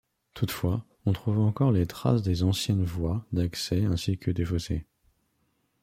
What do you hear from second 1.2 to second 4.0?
encore les traces des anciennes voies d'accès